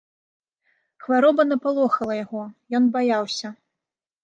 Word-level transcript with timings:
Хвароба 1.03 1.43
напалохала 1.51 2.13
яго, 2.23 2.43
ён 2.81 2.91
баяўся. 2.99 3.47